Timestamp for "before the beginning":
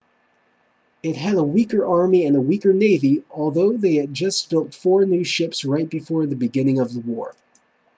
5.91-6.79